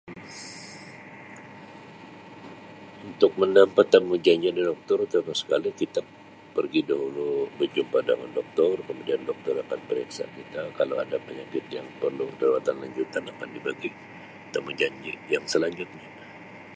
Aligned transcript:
Untuk 3.09 3.31
mendapat 3.39 3.85
temu 3.93 4.15
janji 4.25 4.49
di 4.55 4.61
Doktor 4.69 4.99
terutama 5.11 5.33
sekali 5.41 5.69
kita 5.81 5.99
pergi 6.57 6.81
dahulu 6.89 7.31
berjumpa 7.61 7.97
dengan 8.09 8.29
Doktor 8.37 8.71
kemudian 8.87 9.21
Doktor 9.29 9.53
akan 9.63 9.79
periksa 9.89 10.23
kita 10.37 10.61
kalau 10.77 10.95
ada 11.03 11.17
penyakit 11.25 11.63
yang 11.75 11.85
rawatan 12.43 12.75
lanjutan 12.83 13.23
akan 13.31 13.47
dibagi 13.55 13.89
tamujanji 14.53 15.13
yang 15.33 15.45
selanjutnya. 15.53 16.01